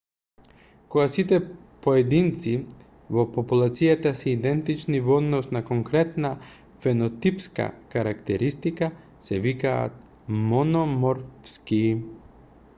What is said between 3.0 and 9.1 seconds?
во популацијата се идентични во однос на конкретна фенотипска карактеристика